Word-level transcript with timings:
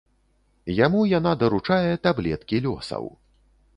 Яму 0.77 1.01
яна 1.17 1.33
даручае 1.43 1.93
таблеткі 2.07 2.63
лёсаў. 2.67 3.03